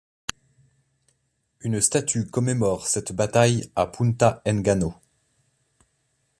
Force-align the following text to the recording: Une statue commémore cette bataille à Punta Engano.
Une 1.59 1.79
statue 1.79 2.25
commémore 2.25 2.87
cette 2.87 3.11
bataille 3.13 3.69
à 3.75 3.85
Punta 3.85 4.41
Engano. 4.47 4.95